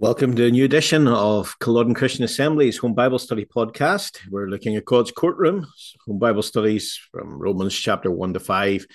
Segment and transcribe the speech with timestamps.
[0.00, 4.18] Welcome to a new edition of Culloden Christian Assembly's Home Bible Study podcast.
[4.30, 5.66] We're looking at God's courtroom,
[6.06, 8.86] Home Bible Studies from Romans chapter 1 to 5.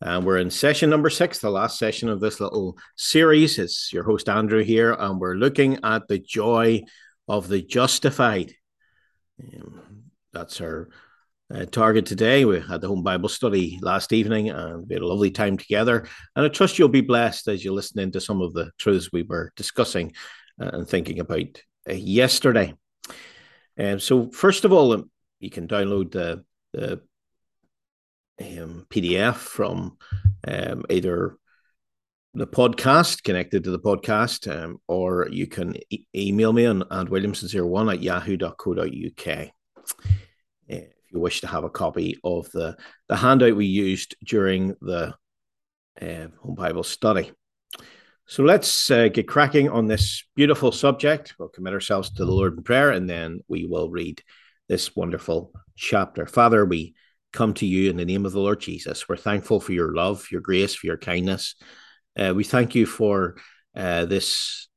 [0.00, 3.60] And we're in session number six, the last session of this little series.
[3.60, 6.82] It's your host, Andrew, here, and we're looking at the joy
[7.28, 8.52] of the justified.
[9.40, 10.88] Um, that's our
[11.54, 12.44] uh, target today.
[12.44, 16.08] We had the home Bible study last evening and we had a lovely time together.
[16.34, 19.22] And I trust you'll be blessed as you listen into some of the truths we
[19.22, 20.14] were discussing
[20.58, 22.74] and thinking about uh, yesterday.
[23.76, 27.00] And so, first of all, um, you can download the, the
[28.40, 29.98] um, PDF from
[30.46, 31.36] um, either
[32.34, 37.94] the podcast connected to the podcast, um, or you can e- email me on andwilliamson01
[37.94, 39.46] at yahoo.co.uk uh,
[40.68, 42.76] if you wish to have a copy of the,
[43.08, 45.14] the handout we used during the
[46.00, 47.32] uh, home Bible study.
[48.30, 51.34] So let's uh, get cracking on this beautiful subject.
[51.38, 54.22] We'll commit ourselves to the Lord in prayer and then we will read
[54.68, 56.26] this wonderful chapter.
[56.26, 56.94] Father, we
[57.32, 59.08] come to you in the name of the Lord Jesus.
[59.08, 61.54] We're thankful for your love, your grace, for your kindness.
[62.18, 63.36] Uh, we thank you for
[63.74, 64.68] uh, this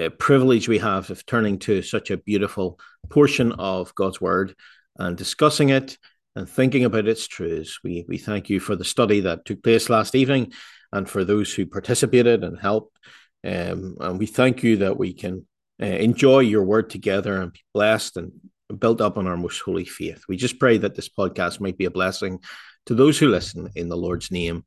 [0.00, 4.54] uh, privilege we have of turning to such a beautiful portion of God's word
[4.96, 5.98] and discussing it
[6.34, 7.80] and thinking about its truths.
[7.84, 10.54] We, we thank you for the study that took place last evening
[10.92, 12.96] and for those who participated and helped.
[13.44, 15.46] Um, and we thank you that we can
[15.82, 18.32] uh, enjoy your word together and be blessed and
[18.78, 20.24] built up on our most holy faith.
[20.28, 22.40] We just pray that this podcast might be a blessing
[22.86, 24.64] to those who listen in the Lord's name.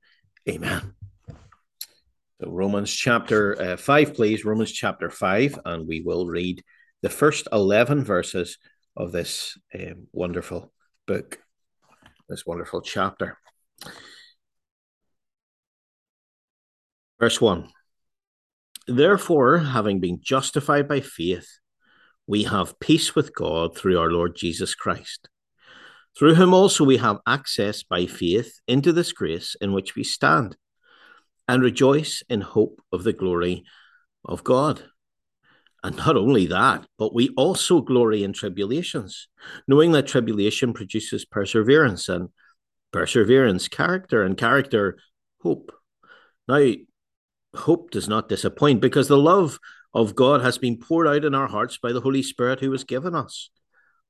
[0.50, 0.94] Amen.
[2.42, 4.44] So, Romans chapter uh, 5, please.
[4.44, 6.64] Romans chapter 5, and we will read
[7.02, 8.58] the first 11 verses
[8.98, 10.74] of this um, wonderful
[11.06, 11.40] book,
[12.28, 13.38] this wonderful chapter.
[17.24, 17.70] Verse 1
[18.86, 21.48] Therefore, having been justified by faith,
[22.28, 25.30] we have peace with God through our Lord Jesus Christ,
[26.20, 30.58] through him also we have access by faith into this grace in which we stand,
[31.48, 33.64] and rejoice in hope of the glory
[34.26, 34.84] of God.
[35.82, 39.30] And not only that, but we also glory in tribulations,
[39.66, 42.32] knowing that tribulation produces perseverance, and
[42.92, 44.98] perseverance, character, and character,
[45.42, 45.72] hope.
[46.50, 46.74] Now,
[47.56, 49.60] hope does not disappoint because the love
[49.94, 52.84] of God has been poured out in our hearts by the Holy Spirit who was
[52.84, 53.50] given us.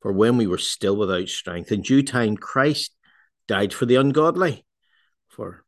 [0.01, 2.95] For when we were still without strength, in due time Christ
[3.47, 4.65] died for the ungodly.
[5.29, 5.65] For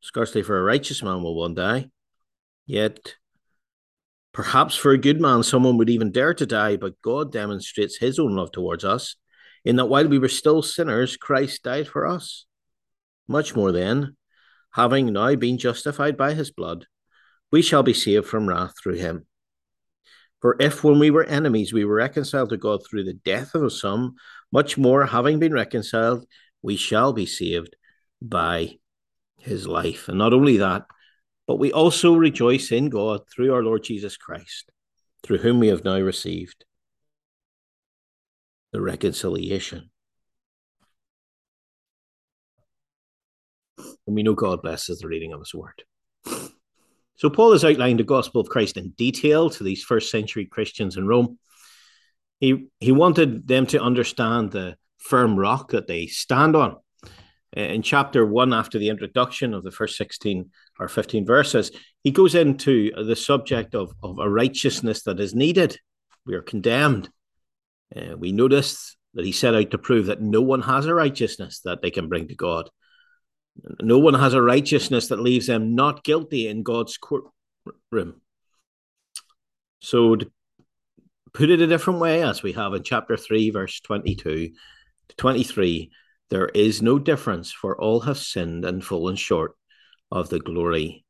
[0.00, 1.90] scarcely for a righteous man will one die.
[2.66, 3.14] Yet
[4.32, 8.18] perhaps for a good man someone would even dare to die, but God demonstrates his
[8.18, 9.16] own love towards us,
[9.64, 12.44] in that while we were still sinners, Christ died for us.
[13.26, 14.16] Much more then,
[14.72, 16.86] having now been justified by his blood,
[17.50, 19.26] we shall be saved from wrath through him.
[20.40, 23.72] For if when we were enemies we were reconciled to God through the death of
[23.72, 24.16] some,
[24.52, 26.26] much more having been reconciled,
[26.62, 27.74] we shall be saved
[28.20, 28.78] by
[29.38, 30.08] his life.
[30.08, 30.86] And not only that,
[31.46, 34.70] but we also rejoice in God through our Lord Jesus Christ,
[35.22, 36.64] through whom we have now received
[38.72, 39.90] the reconciliation.
[43.78, 45.82] And we know God blesses the reading of his word.
[47.16, 50.96] So Paul has outlined the gospel of Christ in detail to these first century Christians
[50.96, 51.38] in Rome.
[52.40, 56.76] He he wanted them to understand the firm rock that they stand on.
[57.52, 61.70] In chapter one, after the introduction of the first 16 or 15 verses,
[62.02, 65.78] he goes into the subject of, of a righteousness that is needed.
[66.26, 67.08] We are condemned.
[67.94, 71.60] Uh, we notice that he set out to prove that no one has a righteousness
[71.64, 72.68] that they can bring to God.
[73.80, 78.20] No one has a righteousness that leaves them not guilty in God's courtroom.
[79.80, 80.30] So, to
[81.32, 84.50] put it a different way, as we have in chapter 3, verse 22
[85.08, 85.90] to 23,
[86.30, 89.52] there is no difference, for all have sinned and fallen short
[90.10, 91.04] of the glory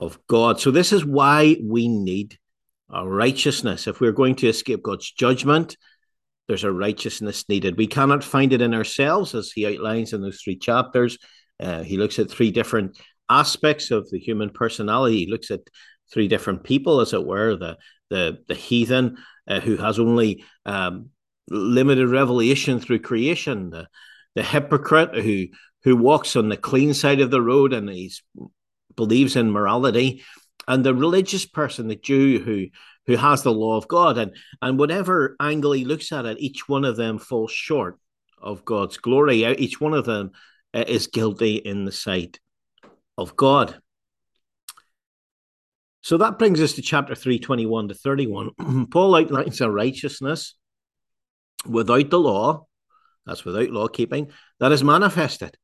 [0.00, 0.60] of God.
[0.60, 2.38] So, this is why we need
[2.90, 3.86] a righteousness.
[3.86, 5.76] If we're going to escape God's judgment,
[6.46, 7.78] there's a righteousness needed.
[7.78, 11.18] We cannot find it in ourselves, as he outlines in those three chapters.
[11.60, 12.98] Uh, he looks at three different
[13.28, 15.24] aspects of the human personality.
[15.24, 15.60] He looks at
[16.12, 17.78] three different people, as it were, the
[18.10, 19.16] the the heathen
[19.48, 21.10] uh, who has only um,
[21.48, 23.88] limited revelation through creation, the
[24.34, 25.46] the hypocrite who
[25.84, 28.12] who walks on the clean side of the road and he
[28.96, 30.22] believes in morality,
[30.66, 32.66] and the religious person, the Jew who
[33.06, 36.68] who has the law of God, and and whatever angle he looks at it, each
[36.68, 37.98] one of them falls short
[38.40, 39.44] of God's glory.
[39.44, 40.38] Each one of them uh,
[40.74, 42.40] is guilty in the sight
[43.16, 43.80] of God.
[46.02, 48.86] So that brings us to chapter 3, 21 to 31.
[48.90, 50.54] Paul outlines a righteousness
[51.66, 52.66] without the law,
[53.24, 54.30] that's without law keeping,
[54.60, 55.56] that is manifested.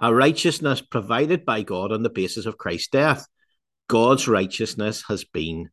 [0.00, 3.26] A righteousness provided by God on the basis of Christ's death.
[3.86, 5.68] God's righteousness has been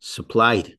[0.00, 0.74] supplied.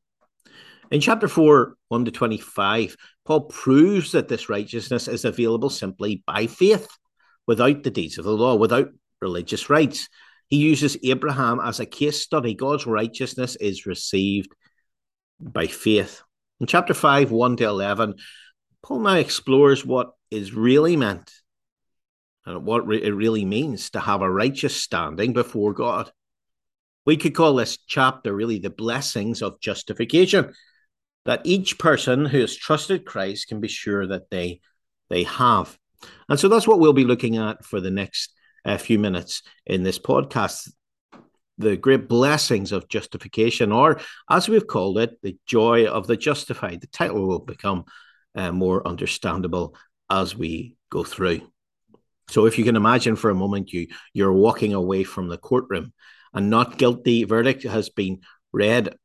[0.90, 6.46] In chapter 4, 1 to 25, Paul proves that this righteousness is available simply by
[6.46, 6.86] faith,
[7.46, 8.88] without the deeds of the law, without
[9.20, 10.08] religious rites.
[10.48, 12.54] He uses Abraham as a case study.
[12.54, 14.52] God's righteousness is received
[15.40, 16.22] by faith.
[16.60, 18.14] In chapter 5, 1 to 11,
[18.82, 21.30] Paul now explores what is really meant
[22.44, 26.10] and what it really means to have a righteous standing before God.
[27.04, 30.52] We could call this chapter really the blessings of justification
[31.24, 34.60] that each person who has trusted Christ can be sure that they
[35.08, 35.78] they have.
[36.28, 38.32] And so that's what we'll be looking at for the next
[38.64, 40.70] uh, few minutes in this podcast.
[41.58, 46.80] The great blessings of justification, or as we've called it, the joy of the justified.
[46.80, 47.84] The title will become
[48.34, 49.76] uh, more understandable
[50.08, 51.42] as we go through.
[52.30, 55.92] So, if you can imagine for a moment, you you're walking away from the courtroom,
[56.32, 58.20] and not guilty verdict has been
[58.52, 58.96] read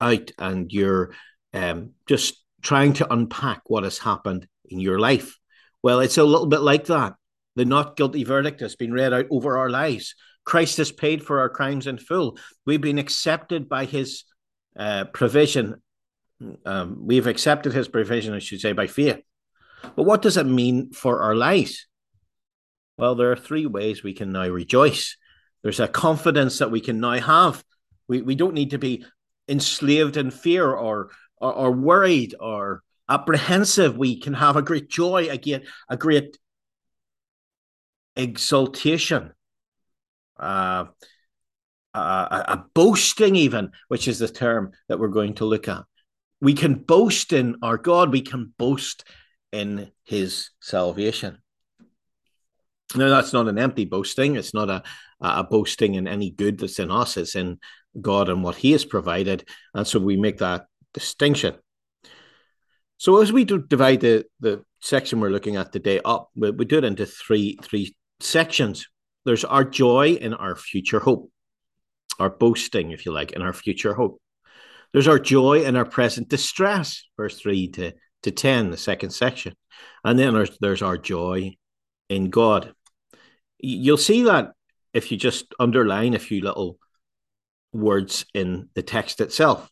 [0.00, 1.12] out, and you're
[1.54, 5.38] um, just trying to unpack what has happened in your life.
[5.86, 7.14] Well, it's a little bit like that.
[7.54, 10.16] The not guilty verdict has been read out over our lives.
[10.44, 12.38] Christ has paid for our crimes in full.
[12.64, 14.24] We've been accepted by his
[14.76, 15.80] uh, provision.
[16.64, 19.20] Um, we've accepted his provision, I should say, by faith.
[19.94, 21.86] But what does it mean for our lives?
[22.98, 25.16] Well, there are three ways we can now rejoice.
[25.62, 27.62] There's a confidence that we can now have.
[28.08, 29.04] We, we don't need to be
[29.48, 35.28] enslaved in fear or or, or worried or apprehensive, we can have a great joy
[35.28, 36.38] again, a great
[38.16, 39.32] exultation,
[40.38, 40.86] uh,
[41.94, 45.84] a, a boasting, even, which is the term that we're going to look at.
[46.40, 49.04] We can boast in our God, we can boast
[49.52, 51.38] in his salvation.
[52.94, 54.36] Now, that's not an empty boasting.
[54.36, 54.82] It's not a,
[55.20, 57.16] a boasting in any good that's in us.
[57.16, 57.58] It's in
[58.00, 59.48] God and what He has provided.
[59.74, 61.56] And so we make that distinction.
[62.98, 66.64] So as we do divide the, the section we're looking at today up, we, we
[66.64, 68.86] do it into three three sections.
[69.24, 71.30] There's our joy in our future hope,
[72.18, 74.20] our boasting, if you like, in our future hope.
[74.92, 79.54] There's our joy in our present distress, verse 3 to, to 10, the second section.
[80.04, 81.56] And then there's, there's our joy
[82.08, 82.72] in God.
[83.58, 84.52] You'll see that
[84.94, 86.78] if you just underline a few little
[87.72, 89.68] words in the text itself.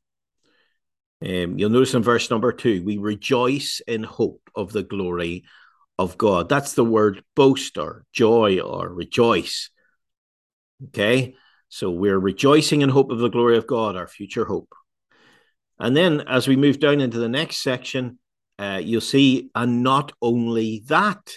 [1.24, 5.44] Um, you'll notice in verse number two, we rejoice in hope of the glory
[5.98, 6.48] of God.
[6.48, 9.70] That's the word boast or joy or rejoice.
[10.88, 11.34] Okay,
[11.68, 14.74] so we're rejoicing in hope of the glory of God, our future hope.
[15.78, 18.18] And then as we move down into the next section,
[18.58, 21.32] uh, you'll see, and not only that,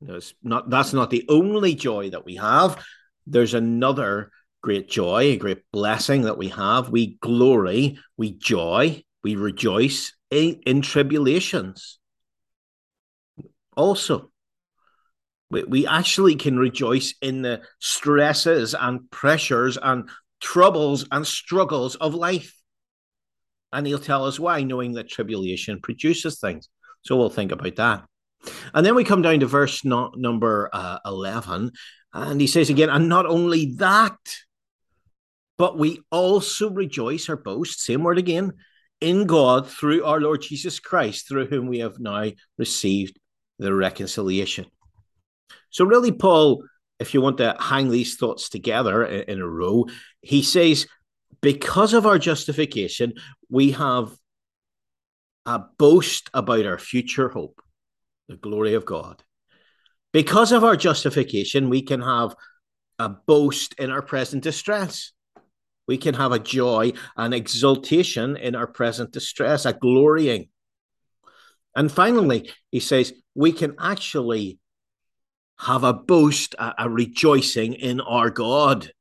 [0.00, 2.84] there's not that's not the only joy that we have.
[3.26, 4.30] There's another
[4.62, 6.88] great joy, a great blessing that we have.
[6.88, 11.98] We glory, we joy, we rejoice in, in tribulations.
[13.76, 14.30] Also,
[15.50, 20.08] we, we actually can rejoice in the stresses and pressures and
[20.40, 22.54] troubles and struggles of life.
[23.72, 26.68] And he'll tell us why, knowing that tribulation produces things.
[27.02, 28.04] So we'll think about that.
[28.72, 31.72] And then we come down to verse no, number uh, 11,
[32.12, 34.16] and he says again, and not only that,
[35.58, 38.52] but we also rejoice or boast, same word again,
[39.00, 43.18] in God through our Lord Jesus Christ, through whom we have now received
[43.58, 44.66] the reconciliation.
[45.70, 46.64] So, really, Paul,
[46.98, 49.86] if you want to hang these thoughts together in a row,
[50.20, 50.86] he says,
[51.40, 53.14] because of our justification,
[53.48, 54.10] we have
[55.46, 57.60] a boast about our future hope,
[58.28, 59.22] the glory of God.
[60.12, 62.34] Because of our justification, we can have
[62.98, 65.12] a boast in our present distress.
[65.88, 70.50] We can have a joy, an exultation in our present distress, a glorying.
[71.74, 74.58] And finally, he says, we can actually
[75.58, 78.92] have a boast, a, a rejoicing in our God.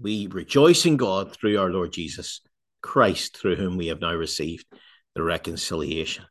[0.00, 2.40] We rejoice in God through our Lord Jesus
[2.82, 4.66] Christ, through whom we have now received
[5.14, 6.24] the reconciliation.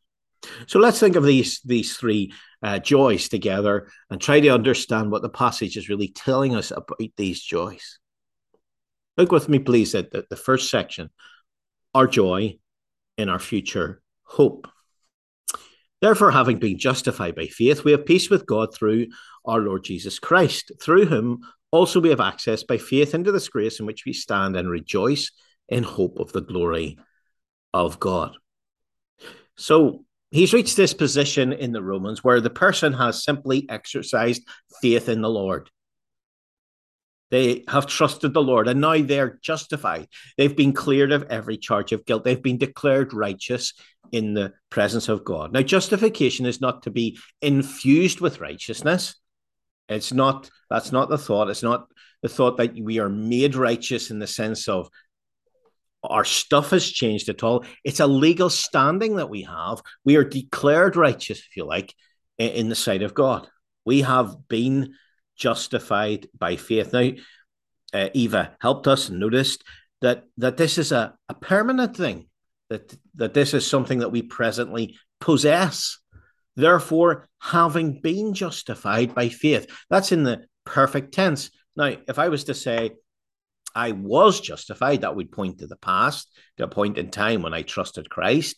[0.68, 2.34] So let's think of these these three
[2.64, 6.98] uh, joys together and try to understand what the passage is really telling us about
[7.18, 8.00] these joys.
[9.20, 11.10] Look with me, please, at the, the first section
[11.94, 12.58] our joy
[13.18, 14.68] in our future hope.
[16.02, 19.08] Therefore, having been justified by faith, we have peace with God through
[19.44, 23.80] our Lord Jesus Christ, through whom Also, we have access by faith into this grace
[23.80, 25.32] in which we stand and rejoice
[25.68, 26.98] in hope of the glory
[27.74, 28.36] of God.
[29.56, 34.48] So he's reached this position in the Romans where the person has simply exercised
[34.82, 35.70] faith in the Lord.
[37.32, 40.08] They have trusted the Lord and now they're justified.
[40.38, 42.24] They've been cleared of every charge of guilt.
[42.24, 43.74] They've been declared righteous
[44.12, 45.54] in the presence of God.
[45.54, 49.16] Now, justification is not to be infused with righteousness.
[49.88, 51.50] It's not, that's not the thought.
[51.50, 51.88] It's not
[52.22, 54.90] the thought that we are made righteous in the sense of
[56.04, 57.66] our stuff has changed at all.
[57.84, 59.82] It's a legal standing that we have.
[60.06, 61.94] We are declared righteous, if you like,
[62.38, 63.48] in the sight of God.
[63.86, 64.94] We have been
[65.40, 66.94] justified by faith.
[66.94, 67.10] Now,
[67.94, 69.64] uh, Eva helped us and noticed
[70.02, 72.28] that that this is a, a permanent thing,
[72.70, 75.98] that that this is something that we presently possess.
[76.56, 81.50] Therefore, having been justified by faith, that's in the perfect tense.
[81.76, 82.92] Now, if I was to say,
[83.74, 87.54] I was justified, that would point to the past, to a point in time when
[87.54, 88.58] I trusted Christ.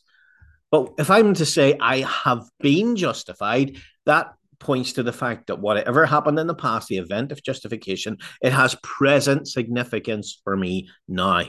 [0.72, 5.60] But if I'm to say I have been justified, that points to the fact that
[5.60, 10.90] whatever happened in the past, the event of justification, it has present significance for me
[11.08, 11.44] now.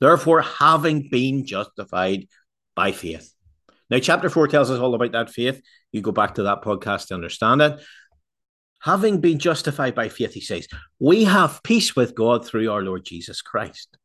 [0.00, 2.26] Therefore, having been justified
[2.74, 3.32] by faith.
[3.88, 5.60] Now, chapter four tells us all about that faith.
[5.92, 7.80] You go back to that podcast to understand it.
[8.82, 13.04] Having been justified by faith, he says, we have peace with God through our Lord
[13.04, 13.96] Jesus Christ.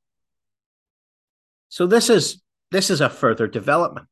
[1.70, 4.08] So this is this is a further development.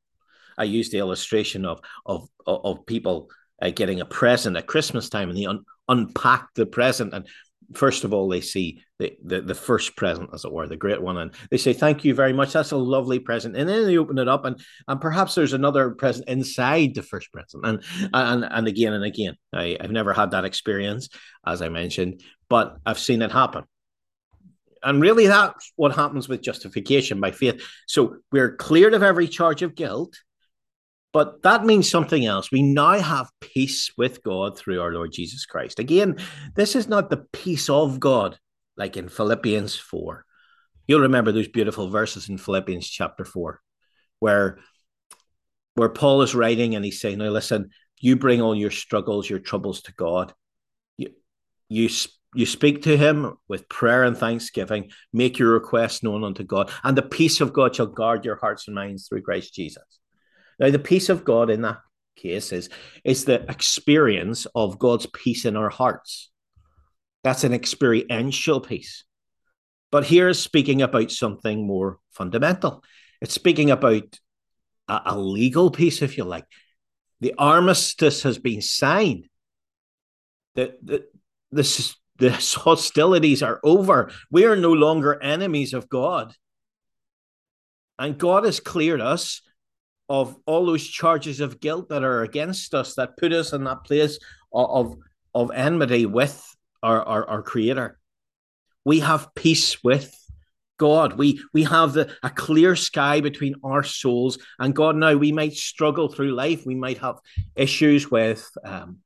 [0.57, 3.29] I use the illustration of of of people
[3.63, 7.13] uh, getting a present at Christmas time, and they un- unpack the present.
[7.13, 7.25] And
[7.73, 11.01] first of all, they see the, the, the first present, as it were, the great
[11.01, 12.53] one, and they say, "Thank you very much.
[12.53, 15.91] That's a lovely present." And then they open it up, and and perhaps there's another
[15.91, 19.35] present inside the first present, and and and again and again.
[19.53, 21.09] I, I've never had that experience,
[21.45, 23.63] as I mentioned, but I've seen it happen.
[24.85, 27.63] And really, that's what happens with justification by faith.
[27.87, 30.13] So we're cleared of every charge of guilt
[31.13, 32.51] but that means something else.
[32.51, 35.77] We now have peace with God through our Lord Jesus Christ.
[35.77, 36.17] Again,
[36.55, 38.39] this is not the peace of God
[38.75, 40.25] like in Philippians 4.
[40.87, 43.61] You'll remember those beautiful verses in Philippians chapter 4
[44.19, 44.59] where
[45.75, 49.39] where Paul is writing and he's saying, "Now listen, you bring all your struggles, your
[49.39, 50.33] troubles to God.
[50.97, 51.11] You
[51.69, 51.89] you
[52.35, 56.97] you speak to him with prayer and thanksgiving, make your requests known unto God, and
[56.97, 59.99] the peace of God shall guard your hearts and minds through Christ Jesus."
[60.63, 61.79] Now, the peace of God in that
[62.15, 62.69] case is,
[63.03, 66.31] is the experience of God's peace in our hearts.
[67.21, 69.03] That's an experiential peace.
[69.91, 72.81] But here is speaking about something more fundamental.
[73.19, 74.17] It's speaking about
[74.87, 76.45] a, a legal peace, if you like.
[77.19, 79.27] The armistice has been signed.
[80.55, 81.03] The, the,
[81.51, 82.31] the, the
[82.63, 84.13] hostilities are over.
[84.31, 86.33] We are no longer enemies of God.
[87.99, 89.41] And God has cleared us
[90.13, 93.83] of all those charges of guilt that are against us that put us in that
[93.83, 94.19] place
[94.53, 94.95] of
[95.33, 97.97] of, enmity with our, our, our creator
[98.85, 100.13] we have peace with
[100.77, 101.13] God.
[101.17, 104.95] We we have the, a clear sky between our souls and God.
[104.95, 106.65] Now we might struggle through life.
[106.65, 107.19] We might have
[107.55, 108.99] issues with um,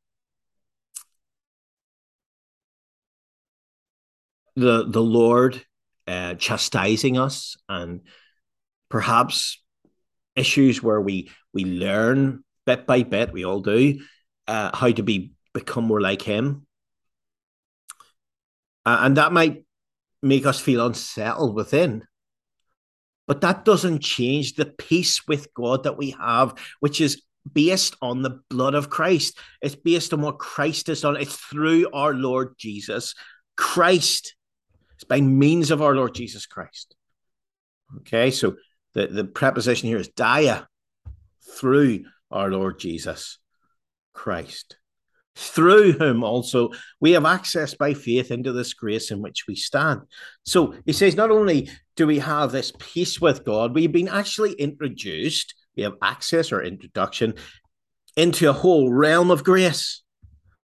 [4.55, 5.63] the the Lord
[6.07, 8.01] uh, chastising us and
[8.89, 9.61] perhaps
[10.38, 14.00] issues where we we learn bit by bit, we all do,
[14.48, 16.67] uh, how to be become more like him.
[18.86, 19.65] Uh, and that might
[20.22, 22.06] make us feel unsettled within.
[23.27, 28.22] But that doesn't change the peace with God that we have, which is based on
[28.22, 29.38] the blood of Christ.
[29.62, 31.17] It's based on what Christ has done.
[31.17, 33.15] It's through our Lord Jesus
[33.58, 34.36] Christ.
[34.96, 36.96] It's by means of our Lord Jesus Christ.
[37.98, 38.56] Okay, so
[38.97, 40.67] the, the preposition here is dia
[41.55, 43.37] through our Lord Jesus
[44.13, 44.77] Christ.
[45.35, 50.01] Through whom also we have access by faith into this grace in which we stand.
[50.43, 54.53] So he says, not only do we have this peace with God, we've been actually
[54.53, 57.35] introduced, we have access or introduction
[58.15, 60.01] into a whole realm of grace.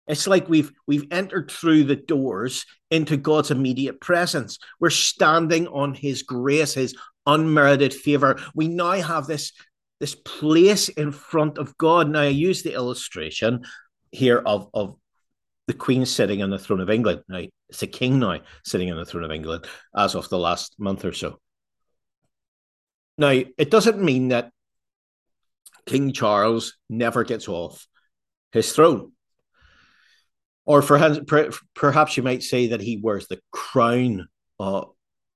[0.07, 4.59] It's like we've we've entered through the doors into God's immediate presence.
[4.81, 6.95] We're standing on his grace, his
[7.33, 8.39] unmerited favor.
[8.53, 9.53] We now have this,
[9.99, 12.09] this place in front of God.
[12.09, 13.65] Now, I use the illustration
[14.11, 14.95] here of, of
[15.67, 17.21] the Queen sitting on the throne of England.
[17.29, 20.79] Now, it's a king now sitting on the throne of England as of the last
[20.79, 21.39] month or so.
[23.17, 24.51] Now, it doesn't mean that
[25.85, 27.87] King Charles never gets off
[28.51, 29.11] his throne.
[30.65, 30.97] Or for
[31.73, 34.27] perhaps you might say that he wears the crown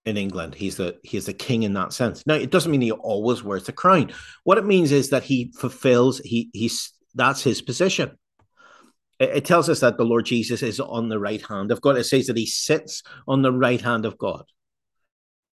[0.06, 0.56] in England.
[0.56, 2.26] He's the he's the king in that sense.
[2.26, 4.12] Now it doesn't mean he always wears the crown.
[4.44, 8.18] What it means is that he fulfills he he's that's his position.
[9.20, 11.98] It, it tells us that the Lord Jesus is on the right hand of God.
[11.98, 14.44] It says that he sits on the right hand of God.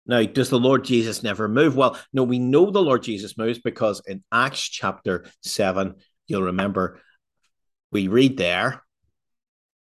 [0.07, 1.75] Now, does the Lord Jesus never move?
[1.75, 5.95] Well, no, we know the Lord Jesus moves because in Acts chapter 7,
[6.27, 7.01] you'll remember
[7.91, 8.83] we read there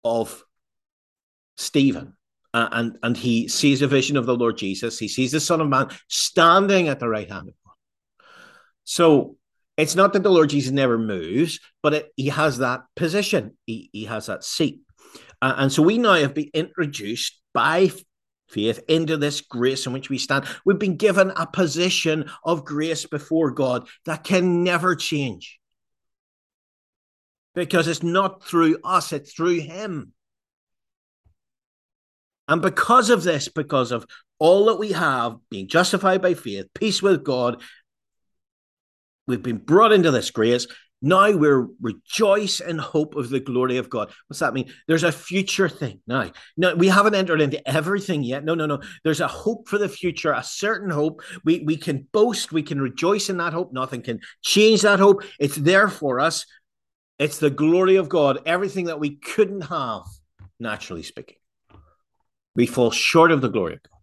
[0.02, 0.42] of
[1.56, 2.16] Stephen.
[2.52, 4.98] Uh, and and he sees a vision of the Lord Jesus.
[4.98, 7.74] He sees the Son of Man standing at the right hand of God.
[8.84, 9.36] So
[9.76, 13.56] it's not that the Lord Jesus never moves, but it, he has that position.
[13.66, 14.80] He, he has that seat.
[15.40, 17.90] Uh, and so we now have been introduced by
[18.50, 20.44] faith into this grace in which we stand.
[20.64, 25.58] We've been given a position of grace before God that can never change.
[27.54, 30.12] Because it's not through us, it's through Him.
[32.50, 34.04] And because of this, because of
[34.40, 37.62] all that we have, being justified by faith, peace with God,
[39.28, 40.66] we've been brought into this grace.
[41.00, 44.10] Now we're rejoice in hope of the glory of God.
[44.26, 44.70] What's that mean?
[44.88, 46.32] There's a future thing now.
[46.56, 48.44] No, we haven't entered into everything yet.
[48.44, 48.82] No, no, no.
[49.04, 51.22] There's a hope for the future, a certain hope.
[51.44, 53.72] We we can boast, we can rejoice in that hope.
[53.72, 55.22] Nothing can change that hope.
[55.38, 56.44] It's there for us.
[57.20, 60.02] It's the glory of God, everything that we couldn't have,
[60.58, 61.36] naturally speaking.
[62.60, 63.98] We fall short of the glory of God.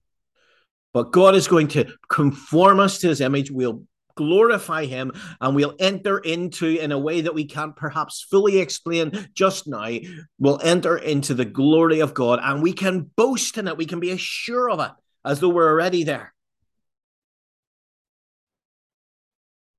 [0.92, 3.52] But God is going to conform us to his image.
[3.52, 3.84] We'll
[4.16, 9.30] glorify him and we'll enter into in a way that we can't perhaps fully explain
[9.36, 9.92] just now
[10.40, 14.00] we'll enter into the glory of god and we can boast in it we can
[14.00, 14.92] be assured of it
[15.24, 16.34] as though we're already there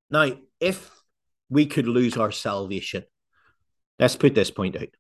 [0.09, 0.31] now
[0.61, 0.89] if
[1.51, 3.03] we could lose our salvation
[3.99, 4.95] let's put this point out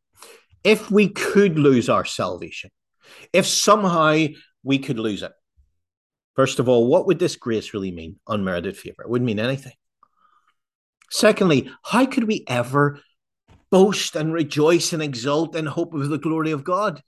[0.64, 2.70] if we could lose our salvation
[3.32, 4.26] if somehow
[4.62, 5.32] we could lose it
[6.38, 8.20] First of all, what would this grace really mean?
[8.28, 9.02] Unmerited favor.
[9.02, 9.72] It wouldn't mean anything.
[11.10, 13.00] Secondly, how could we ever
[13.72, 17.02] boast and rejoice and exult in hope of the glory of God?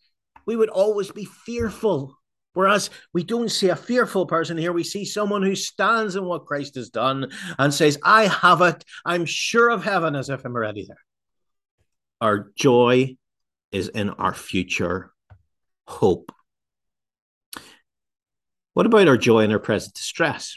[0.46, 2.18] We would always be fearful.
[2.54, 6.46] Whereas we don't see a fearful person here, we see someone who stands in what
[6.46, 8.84] Christ has done and says, I have it.
[9.06, 11.04] I'm sure of heaven as if I'm already there.
[12.20, 13.14] Our joy
[13.70, 15.12] is in our future
[15.90, 16.32] hope.
[18.74, 20.56] What about our joy in our present distress?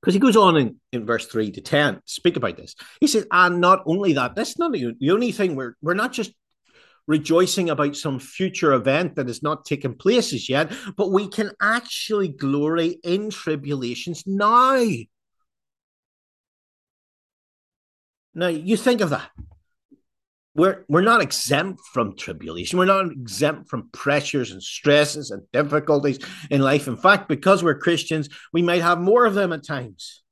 [0.00, 2.74] Because he goes on in, in verse 3 to 10 speak about this.
[3.00, 5.56] He says, and not only that, that's not the only thing.
[5.56, 6.32] We're, we're not just
[7.06, 11.52] rejoicing about some future event that has not taken place as yet, but we can
[11.60, 14.84] actually glory in tribulations now.
[18.34, 19.30] Now, you think of that
[20.54, 22.78] we're we're not exempt from tribulation.
[22.78, 26.86] We're not exempt from pressures and stresses and difficulties in life.
[26.86, 30.22] In fact, because we're Christians, we might have more of them at times.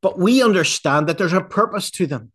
[0.00, 2.32] But we understand that there's a purpose to them.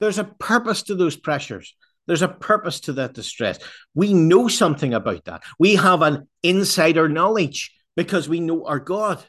[0.00, 1.74] There's a purpose to those pressures.
[2.06, 3.58] There's a purpose to that distress.
[3.94, 5.42] We know something about that.
[5.58, 9.22] We have an insider knowledge because we know our God.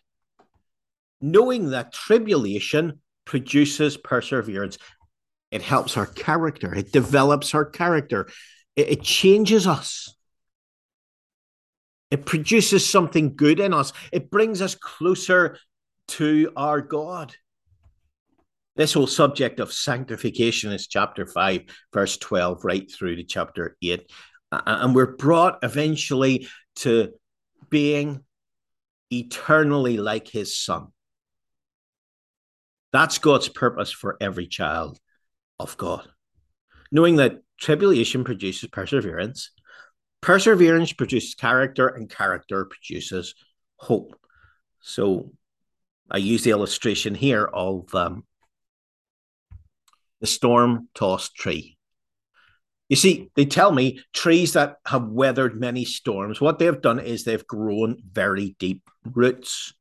[1.21, 4.79] Knowing that tribulation produces perseverance.
[5.51, 8.27] It helps our character, it develops our character,
[8.75, 10.15] it, it changes us.
[12.09, 13.93] It produces something good in us.
[14.11, 15.59] It brings us closer
[16.07, 17.35] to our God.
[18.75, 21.61] This whole subject of sanctification is chapter 5,
[21.93, 24.11] verse 12, right through to chapter 8.
[24.51, 27.11] And we're brought eventually to
[27.69, 28.23] being
[29.11, 30.87] eternally like his son.
[32.91, 34.99] That's God's purpose for every child
[35.59, 36.07] of God.
[36.91, 39.51] Knowing that tribulation produces perseverance,
[40.21, 43.35] perseverance produces character, and character produces
[43.77, 44.19] hope.
[44.81, 45.31] So
[46.09, 48.23] I use the illustration here of um,
[50.19, 51.77] the storm tossed tree.
[52.89, 57.23] You see, they tell me trees that have weathered many storms, what they've done is
[57.23, 59.73] they've grown very deep roots.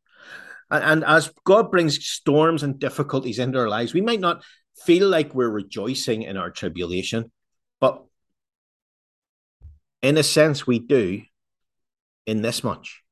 [0.71, 4.45] And, and as God brings storms and difficulties into our lives, we might not
[4.85, 7.31] feel like we're rejoicing in our tribulation,
[7.81, 8.05] but
[10.03, 11.23] in a sense, we do
[12.27, 13.03] in this much.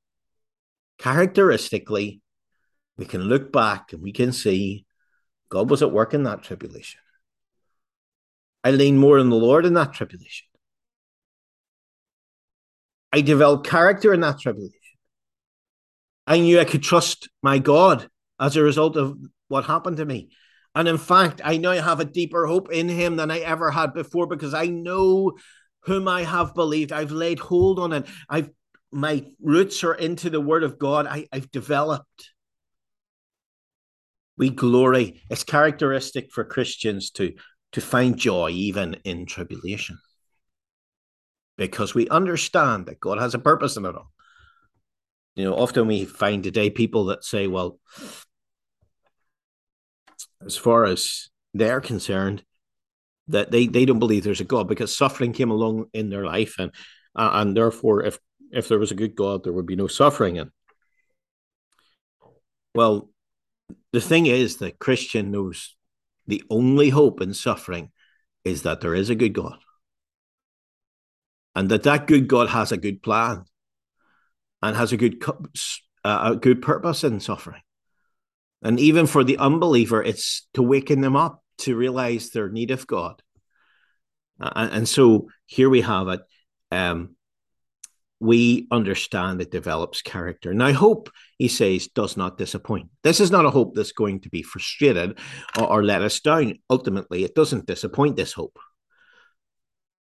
[0.99, 2.21] Characteristically,
[2.97, 4.87] we can look back and we can see
[5.49, 7.01] God was at work in that tribulation.
[8.64, 10.47] I lean more on the Lord in that tribulation.
[13.12, 14.75] I developed character in that tribulation.
[16.26, 18.08] I knew I could trust my God
[18.40, 19.16] as a result of
[19.48, 20.30] what happened to me.
[20.74, 23.94] And in fact, I now have a deeper hope in him than I ever had
[23.94, 25.38] before because I know
[25.84, 26.92] whom I have believed.
[26.92, 28.06] I've laid hold on it.
[28.28, 28.50] I've
[28.92, 31.06] my roots are into the word of God.
[31.06, 32.30] I, I've developed.
[34.38, 35.22] We glory.
[35.30, 37.34] It's characteristic for Christians to,
[37.72, 39.98] to find joy even in tribulation.
[41.58, 44.12] Because we understand that God has a purpose in it all.
[45.37, 47.79] You know, often we find today people that say, well,
[50.44, 52.42] as far as they're concerned,
[53.29, 56.57] that they, they don't believe there's a God because suffering came along in their life,
[56.59, 56.72] and
[57.14, 58.18] uh, and therefore, if
[58.51, 60.38] if there was a good God, there would be no suffering.
[60.38, 60.51] And
[62.75, 63.11] well,
[63.92, 65.77] the thing is that Christian knows
[66.27, 67.90] the only hope in suffering
[68.44, 69.59] is that there is a good God,
[71.55, 73.44] and that that good God has a good plan,
[74.66, 75.22] and has a good
[76.05, 77.62] a good purpose in suffering.
[78.62, 82.87] And even for the unbeliever, it's to waken them up to realize their need of
[82.87, 83.22] God.
[84.40, 86.20] Uh, and so here we have it.
[86.70, 87.16] Um,
[88.18, 90.55] we understand it develops character.
[90.55, 92.88] Now, hope, he says, does not disappoint.
[93.02, 95.18] This is not a hope that's going to be frustrated
[95.59, 96.55] or, or let us down.
[96.70, 98.59] Ultimately, it doesn't disappoint this hope.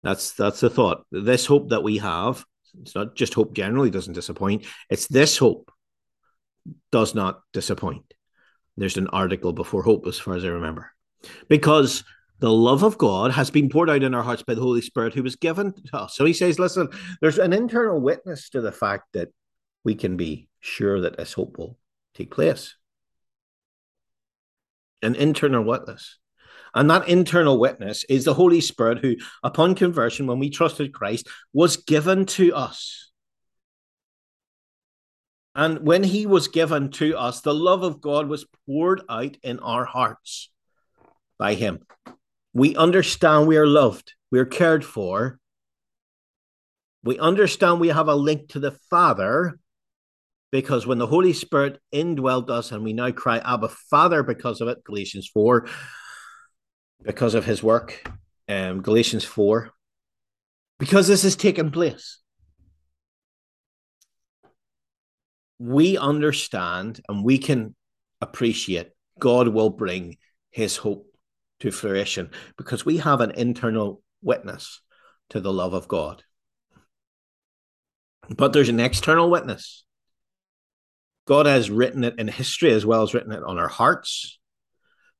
[0.04, 1.06] That's that's the thought.
[1.12, 2.46] This hope that we have,
[2.82, 4.66] it's not just hope generally doesn't disappoint.
[4.90, 5.72] It's this hope
[6.92, 8.14] does not disappoint.
[8.78, 10.92] There's an article before hope, as far as I remember,
[11.48, 12.04] because
[12.40, 15.14] the love of God has been poured out in our hearts by the Holy Spirit
[15.14, 16.16] who was given to us.
[16.16, 16.90] So he says, listen,
[17.22, 19.30] there's an internal witness to the fact that
[19.84, 21.78] we can be sure that this hope will
[22.16, 22.76] take place.
[25.02, 26.18] An internal witness.
[26.76, 31.28] And that internal witness is the Holy Spirit who, upon conversion, when we trusted Christ,
[31.54, 33.12] was given to us.
[35.56, 39.60] And when he was given to us, the love of God was poured out in
[39.60, 40.50] our hearts
[41.38, 41.86] by him.
[42.54, 45.40] We understand we are loved, we are cared for.
[47.04, 49.60] We understand we have a link to the Father
[50.52, 54.70] because when the Holy Spirit indwelled us and we now cry, Abba, Father, because of
[54.70, 55.68] it, Galatians 4,
[57.04, 58.10] because of his work,
[58.48, 59.72] um, Galatians 4,
[60.80, 62.24] because this has taken place.
[65.63, 67.74] we understand and we can
[68.20, 70.18] appreciate God will bring
[70.52, 71.08] his hope
[71.62, 74.82] to fruition because we have an internal witness
[75.30, 76.24] to the love of God.
[78.30, 79.86] But there's an external witness.
[81.26, 84.39] God has written it in history as well as written it on our hearts.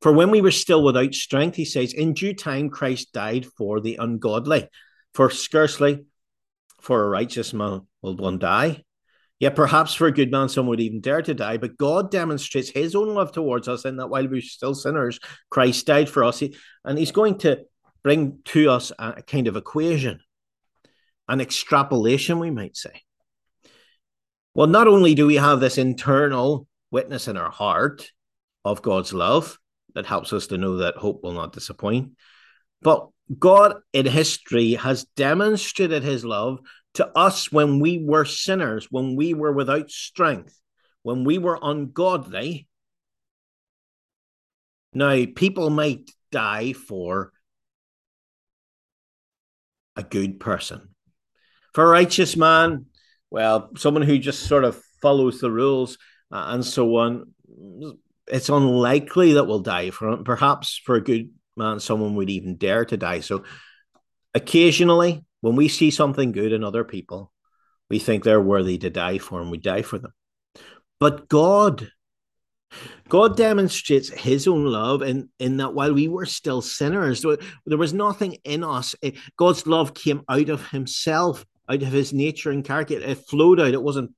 [0.04, 3.80] For when we were still without strength, he says, in due time Christ died for
[3.80, 4.68] the ungodly.
[5.14, 6.04] For scarcely
[6.82, 8.84] for a righteous man will one die,
[9.40, 11.56] Yet perhaps for a good man, some would even dare to die.
[11.56, 15.22] But God demonstrates his own love towards us in that while we are still sinners,
[15.50, 16.44] Christ died for us.
[16.84, 17.62] And he's going to
[18.04, 20.20] bring to us a kind of equation,
[21.30, 23.02] an extrapolation, we might say.
[24.54, 28.12] Well, not only do we have this internal witness in our heart
[28.66, 29.60] of God's love
[29.96, 32.12] that helps us to know that hope will not disappoint,
[32.82, 36.60] but God in history has demonstrated his love
[36.96, 40.60] to us when we were sinners, when we were without strength,
[41.02, 42.68] when we were ungodly.
[44.94, 47.32] Now, people might die for
[49.96, 50.90] a good person.
[51.74, 52.88] For a righteous man,
[53.32, 55.98] well, someone who just sort of follows the rules
[56.32, 57.34] uh, and so on,
[58.28, 60.24] it's unlikely that we'll die for him.
[60.24, 63.20] Perhaps for a good man, someone would even dare to die.
[63.20, 63.44] So
[64.34, 67.32] occasionally, when we see something good in other people,
[67.90, 70.14] we think they're worthy to die for and we die for them.
[71.00, 71.90] But God,
[73.10, 77.26] God demonstrates his own love in, in that while we were still sinners,
[77.66, 78.96] there was nothing in us.
[79.38, 83.00] God's love came out of himself, out of his nature and character.
[83.00, 83.74] It flowed out.
[83.74, 84.12] It wasn't,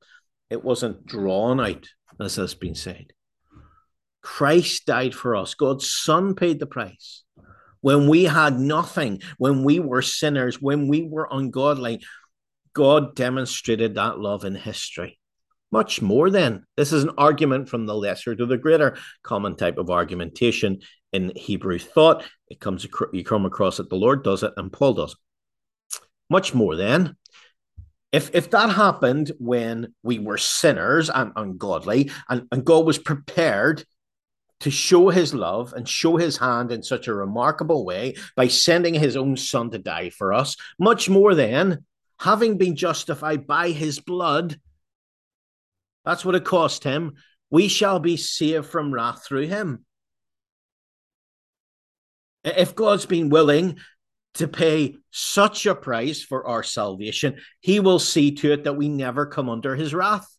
[0.50, 1.88] it wasn't drawn out,
[2.20, 3.12] as has been said.
[4.26, 5.54] Christ died for us.
[5.54, 7.24] God's son paid the price
[7.86, 12.04] when we had nothing, when we were sinners, when we were ungodly,
[12.74, 15.20] God demonstrated that love in history.
[15.72, 19.78] Much more than this is an argument from the lesser to the greater, common type
[19.78, 20.80] of argumentation
[21.14, 22.24] in Hebrew thought.
[22.48, 23.92] It comes you come across it.
[23.92, 26.00] The Lord does it, and Paul does it.
[26.28, 27.16] Much more than
[28.12, 33.86] if if that happened when we were sinners and ungodly, and, and God was prepared
[34.66, 38.96] to show his love and show his hand in such a remarkable way by sending
[38.96, 41.86] his own son to die for us, much more than
[42.20, 44.60] having been justified by his blood.
[46.04, 47.14] That's what it cost him.
[47.52, 49.86] We shall be saved from wrath through him.
[52.44, 53.78] If God's been willing
[54.34, 58.90] to pay such a price for our salvation, he will see to it that we
[58.90, 60.35] never come under his wrath.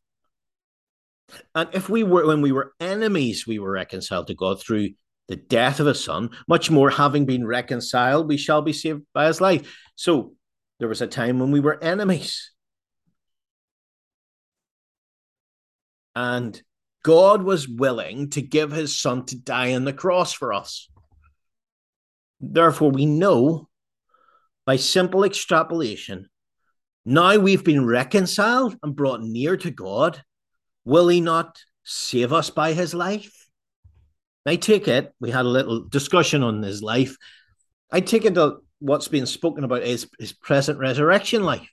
[1.54, 4.90] And if we were, when we were enemies, we were reconciled to God through
[5.28, 9.26] the death of his son, much more having been reconciled, we shall be saved by
[9.26, 9.76] his life.
[9.96, 10.34] So
[10.78, 12.52] there was a time when we were enemies.
[16.14, 16.60] And
[17.02, 20.88] God was willing to give his son to die on the cross for us.
[22.40, 23.68] Therefore, we know
[24.64, 26.28] by simple extrapolation,
[27.04, 30.22] now we've been reconciled and brought near to God.
[30.86, 33.48] Will he not save us by his life?
[34.46, 37.16] I take it, we had a little discussion on his life.
[37.90, 41.68] I take it that what's being spoken about is his present resurrection life.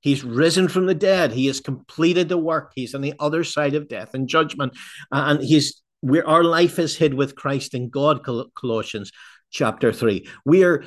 [0.00, 1.32] He's risen from the dead.
[1.32, 2.72] He has completed the work.
[2.74, 4.76] He's on the other side of death and judgment.
[5.12, 8.24] And he's where our life is hid with Christ in God,
[8.54, 9.12] Colossians
[9.50, 10.28] chapter 3.
[10.44, 10.84] We are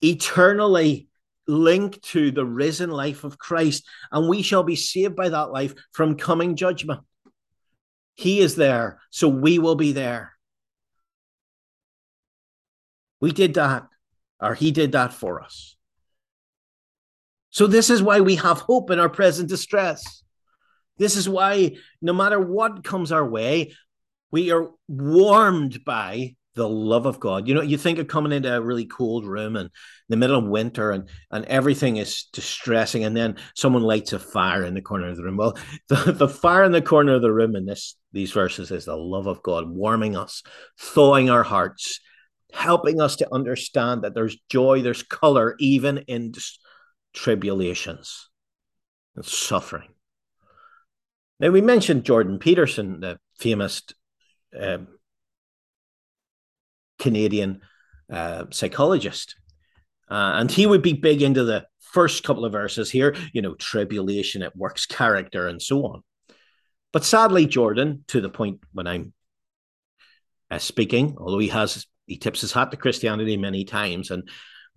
[0.00, 1.08] eternally
[1.46, 5.74] linked to the risen life of Christ, and we shall be saved by that life
[5.92, 7.00] from coming judgment.
[8.14, 10.32] He is there, so we will be there.
[13.20, 13.86] We did that,
[14.40, 15.76] or He did that for us.
[17.50, 20.22] So, this is why we have hope in our present distress.
[20.98, 23.74] This is why, no matter what comes our way,
[24.30, 27.48] we are warmed by the love of God.
[27.48, 29.70] You know, you think of coming into a really cold room and
[30.08, 34.64] the middle of winter and and everything is distressing, and then someone lights a fire
[34.64, 35.36] in the corner of the room.
[35.36, 35.56] Well,
[35.88, 38.96] the, the fire in the corner of the room in this these verses is the
[38.96, 40.42] love of God warming us,
[40.78, 42.00] thawing our hearts,
[42.52, 46.32] helping us to understand that there's joy, there's color even in
[47.14, 48.28] tribulations
[49.16, 49.88] and suffering.
[51.40, 53.82] Now we mentioned Jordan Peterson, the famous
[54.58, 54.88] um,
[57.02, 57.60] Canadian
[58.10, 59.34] uh, psychologist.
[60.08, 63.54] Uh, and he would be big into the first couple of verses here, you know,
[63.54, 66.02] tribulation, it works character, and so on.
[66.92, 69.12] But sadly, Jordan, to the point when I'm
[70.50, 74.28] uh, speaking, although he has he tips his hat to Christianity many times and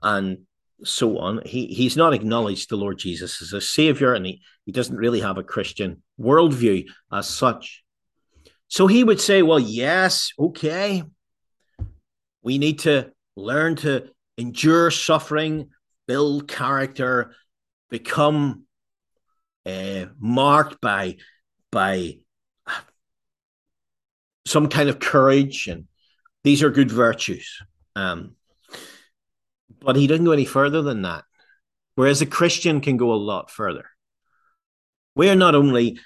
[0.01, 0.39] and
[0.83, 4.71] so on, he he's not acknowledged the Lord Jesus as a savior, and he, he
[4.71, 7.83] doesn't really have a Christian worldview as such.
[8.67, 11.03] So he would say, Well, yes, okay,
[12.45, 15.71] we need to learn to endure suffering,
[16.07, 17.33] build character,
[17.89, 18.65] become
[19.65, 21.17] uh, marked by
[21.71, 22.19] by
[24.45, 25.85] some kind of courage, and
[26.43, 27.61] these are good virtues.
[27.95, 28.35] Um,
[29.81, 31.23] but he didn't go any further than that.
[31.95, 33.85] Whereas a Christian can go a lot further.
[35.15, 35.99] We are not only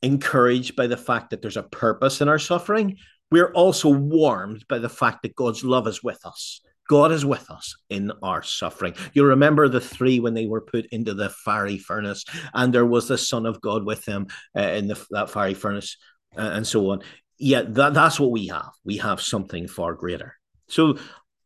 [0.00, 2.96] encouraged by the fact that there's a purpose in our suffering,
[3.32, 6.60] we're also warmed by the fact that God's love is with us.
[6.88, 8.94] God is with us in our suffering.
[9.14, 13.08] You remember the three when they were put into the fiery furnace, and there was
[13.08, 15.96] the Son of God with them uh, in the, that fiery furnace,
[16.36, 17.00] uh, and so on.
[17.38, 18.72] Yeah, that, that's what we have.
[18.84, 20.36] We have something far greater.
[20.68, 20.98] So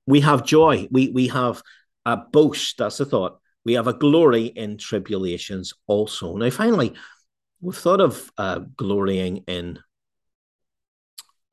[0.07, 0.89] we have joy.
[0.91, 1.63] We we have
[2.05, 2.79] a boast.
[2.79, 3.39] That's the thought.
[3.65, 6.37] We have a glory in tribulations also.
[6.37, 6.95] Now, finally,
[7.61, 9.79] we've thought of uh, glorying in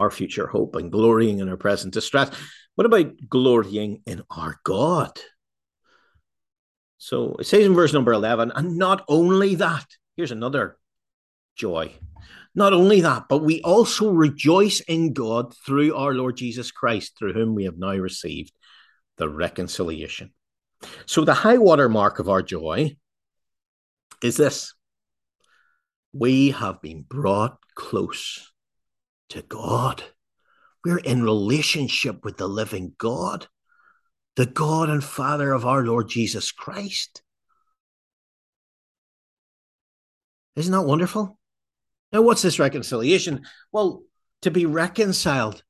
[0.04, 2.30] our future hope and glorying in our present distress.
[2.76, 5.18] What about glorying in our God?
[6.98, 9.86] So it says in verse number 11, and not only that,
[10.16, 10.78] here's another
[11.56, 11.94] joy.
[12.56, 17.34] Not only that, but we also rejoice in God through our Lord Jesus Christ, through
[17.34, 18.54] whom we have now received
[19.18, 20.34] the reconciliation.
[21.06, 22.96] So the high water mark of our joy
[24.22, 24.74] is this
[26.14, 28.53] we have been brought close
[29.34, 30.04] to God.
[30.86, 33.48] We're in relationship with the living God,
[34.36, 37.22] the God and Father of our Lord Jesus Christ.
[40.56, 41.38] Isn't that wonderful?
[42.12, 43.42] Now, what's this reconciliation?
[43.72, 44.04] Well,
[44.44, 45.64] to be reconciled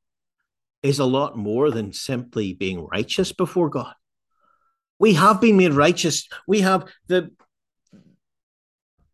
[0.81, 3.93] is a lot more than simply being righteous before God.
[4.99, 6.27] We have been made righteous.
[6.47, 7.31] We have the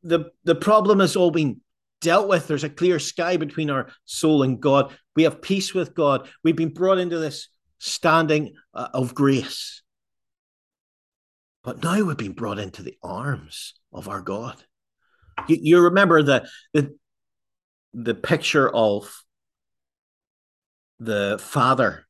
[0.01, 1.62] the the problem has all been
[2.01, 2.47] dealt with.
[2.47, 4.93] There's a clear sky between our soul and God.
[5.15, 6.27] We have peace with God.
[6.43, 7.47] We've been brought into this
[7.79, 9.81] standing uh, of grace.
[11.63, 14.55] But now we've been brought into the arms of our God.
[15.47, 16.95] You, you remember the, the
[17.93, 19.23] the picture of
[20.99, 22.05] the father,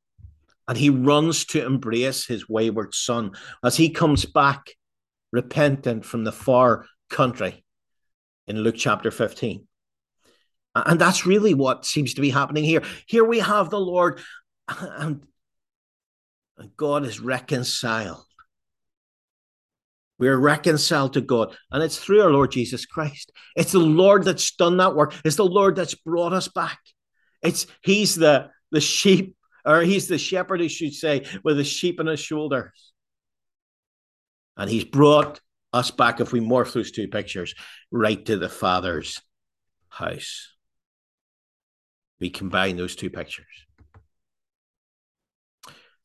[0.68, 3.32] and he runs to embrace his wayward son
[3.64, 4.72] as he comes back
[5.32, 7.64] repentant from the far country
[8.48, 9.68] in Luke chapter 15.
[10.76, 12.84] And that's really what seems to be happening here.
[13.08, 14.20] Here we have the Lord,
[14.68, 15.26] and
[16.78, 18.24] God is reconciled.
[20.20, 23.32] We're reconciled to God, and it's through our Lord Jesus Christ.
[23.56, 25.16] It's the Lord that's done that work.
[25.24, 26.80] It's the Lord that's brought us back.
[27.42, 32.02] It's He's the the sheep, or He's the shepherd, I should say, with the sheep
[32.02, 32.92] on his shoulders,
[34.58, 35.40] and He's brought
[35.72, 36.20] us back.
[36.20, 37.56] If we morph those two pictures,
[37.90, 39.22] right to the Father's
[39.88, 40.50] house.
[42.20, 43.46] We combine those two pictures.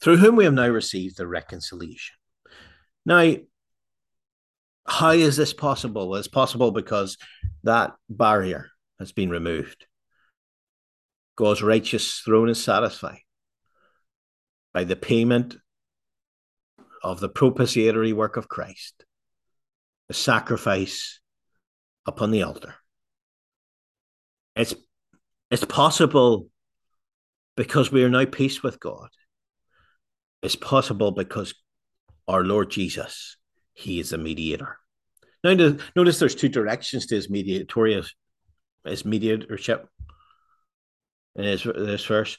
[0.01, 2.17] Through whom we have now received the reconciliation.
[3.07, 3.35] Now,
[4.87, 6.09] how is this possible?
[6.09, 7.17] Well, it's possible because
[7.63, 9.87] that barrier has been removed.
[11.37, 13.21] God's righteous throne is satisfied
[14.73, 15.57] by the payment
[17.03, 19.05] of the propitiatory work of Christ,
[20.09, 21.21] the sacrifice
[22.07, 22.75] upon the altar.
[24.55, 24.75] It's,
[25.55, 26.49] it's possible
[27.57, 29.09] because we are now peace with God.
[30.43, 31.55] It's possible because
[32.29, 33.37] our Lord Jesus
[33.75, 34.79] he is a mediator.
[35.43, 38.05] Now, notice there's two directions to his mediatorial,
[38.85, 39.87] his mediatorship.
[41.37, 42.39] In this, this verse,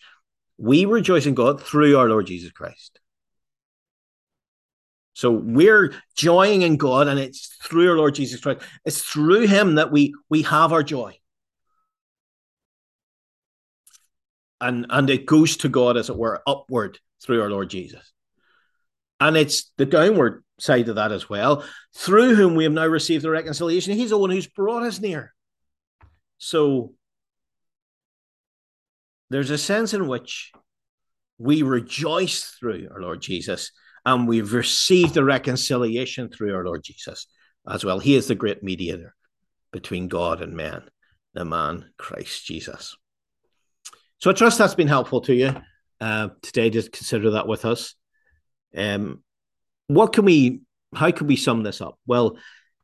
[0.58, 3.00] we rejoice in God through our Lord Jesus Christ.
[5.14, 8.62] So we're joying in God, and it's through our Lord Jesus Christ.
[8.86, 11.18] It's through Him that we we have our joy,
[14.66, 18.12] and and it goes to God as it were upward through our Lord Jesus,
[19.20, 21.64] and it's the downward side of that as well,
[21.96, 23.94] through whom we have now received the reconciliation.
[23.94, 25.34] He's the one who's brought us near.
[26.38, 26.94] So
[29.30, 30.52] there's a sense in which
[31.38, 33.72] we rejoice through our Lord Jesus
[34.06, 37.28] and we've received the reconciliation through our Lord Jesus
[37.68, 38.00] as well.
[38.00, 39.16] He is the great mediator
[39.72, 40.84] between God and man,
[41.34, 42.96] the man Christ Jesus.
[44.26, 45.56] So I trust that's been helpful to you
[46.02, 46.72] uh, today.
[46.72, 47.94] Just consider that with us.
[48.76, 49.24] Um,
[49.86, 50.62] what can we
[50.96, 52.36] how can we sum this up well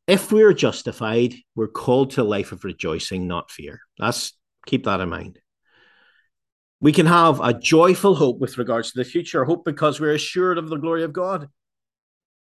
[0.05, 4.33] if we're justified we're called to a life of rejoicing not fear that's
[4.67, 5.39] keep that in mind
[6.79, 10.59] we can have a joyful hope with regards to the future hope because we're assured
[10.59, 11.49] of the glory of god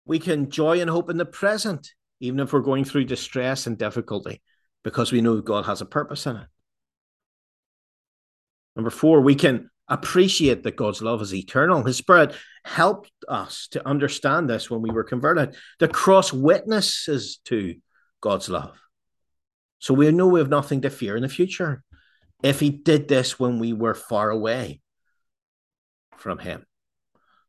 [0.03, 3.77] we can joy and hope in the present even if we're going through distress and
[3.77, 4.41] difficulty
[4.83, 6.47] because we know god has a purpose in it
[8.75, 11.83] number four we can appreciate that God's love is eternal.
[11.83, 15.55] His Spirit helped us to understand this when we were converted.
[15.79, 17.75] The cross witnesses to
[18.21, 18.79] God's love.
[19.79, 21.83] So we know we have nothing to fear in the future.
[22.41, 24.79] If He did this when we were far away
[26.15, 26.65] from Him,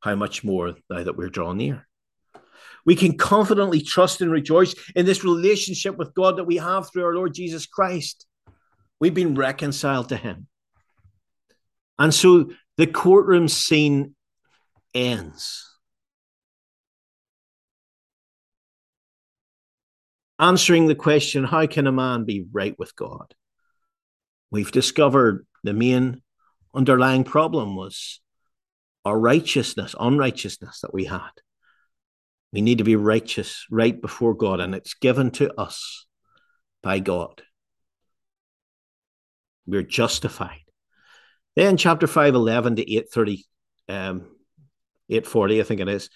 [0.00, 1.86] how much more now that we're drawn near?
[2.84, 7.04] We can confidently trust and rejoice in this relationship with God that we have through
[7.04, 8.26] our Lord Jesus Christ.
[8.98, 10.48] We've been reconciled to Him.
[11.98, 14.14] And so the courtroom scene
[14.94, 15.68] ends.
[20.38, 23.34] Answering the question, how can a man be right with God?
[24.50, 26.22] We've discovered the main
[26.74, 28.20] underlying problem was
[29.04, 31.30] our righteousness, unrighteousness that we had.
[32.52, 36.06] We need to be righteous right before God, and it's given to us
[36.82, 37.42] by God.
[39.66, 40.61] We're justified.
[41.56, 43.44] Then chapter 5, 11 to 830,
[43.88, 44.20] um,
[45.08, 46.08] 840, I think it is,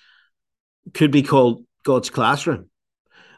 [0.94, 2.70] could be called God's classroom.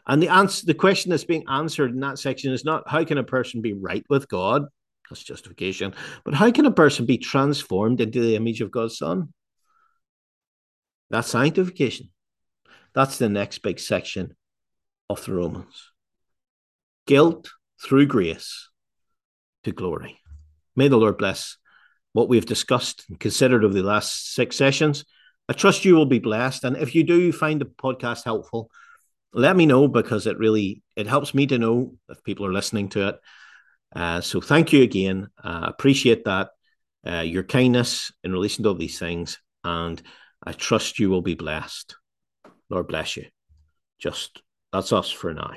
[0.07, 3.17] And the answer, the question that's being answered in that section is not how can
[3.17, 4.65] a person be right with God?
[5.09, 5.93] That's justification.
[6.23, 9.33] But how can a person be transformed into the image of God's Son?
[11.09, 12.09] That's sanctification.
[12.93, 14.35] That's the next big section
[15.09, 15.91] of the Romans.
[17.07, 17.49] Guilt
[17.83, 18.69] through grace
[19.63, 20.19] to glory.
[20.75, 21.57] May the Lord bless
[22.13, 25.05] what we've discussed and considered over the last six sessions.
[25.47, 26.63] I trust you will be blessed.
[26.63, 28.69] And if you do find the podcast helpful,
[29.33, 32.89] let me know because it really it helps me to know if people are listening
[32.89, 33.19] to it.
[33.95, 35.27] Uh, so thank you again.
[35.43, 36.49] Uh, appreciate that
[37.05, 40.01] uh, your kindness in relation to all these things, and
[40.43, 41.95] I trust you will be blessed.
[42.69, 43.25] Lord bless you.
[43.99, 44.41] Just
[44.71, 45.53] that's us for now.